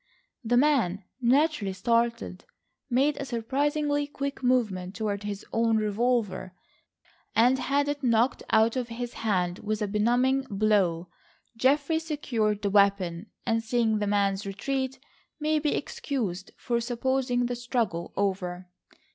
[0.43, 2.45] The man, naturally startled,
[2.89, 6.55] made a surprisingly quick movement toward his own revolver,
[7.35, 11.07] and had it knocked out of his hand with a benumbing blow.
[11.55, 14.97] Geoffrey secured the weapon, and seeing the man's retreat,
[15.39, 18.69] may be excused for supposing the struggle over.